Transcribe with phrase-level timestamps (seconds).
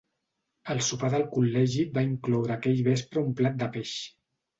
[0.75, 3.93] El sopar del col·legi va incloure aquell vespre un plat de peix.